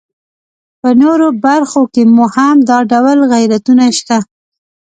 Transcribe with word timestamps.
په 0.81 0.89
نورو 1.01 1.27
برخو 1.45 1.81
کې 1.93 2.03
مو 2.15 2.25
هم 2.35 2.57
دا 2.69 2.77
ډول 2.91 3.19
غیرتونه 3.33 3.85
شته. 3.97 4.17